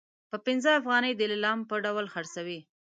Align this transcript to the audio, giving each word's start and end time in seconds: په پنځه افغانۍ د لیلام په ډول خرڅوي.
په 0.31 0.37
پنځه 0.45 0.69
افغانۍ 0.79 1.11
د 1.15 1.21
لیلام 1.31 1.59
په 1.69 1.75
ډول 1.85 2.05
خرڅوي. 2.13 2.59